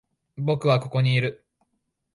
[0.37, 1.45] 僕はここにいる。